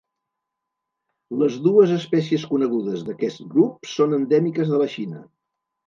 Les 1.41 1.59
dues 1.67 1.93
espècies 1.99 2.47
conegudes 2.55 3.07
d'aquest 3.11 3.47
grup 3.55 3.95
són 3.95 4.21
endèmiques 4.23 4.75
de 4.77 4.85
la 4.85 4.93
Xina. 5.01 5.27